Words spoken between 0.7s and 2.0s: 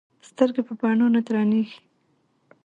بڼو نه درنې ايږي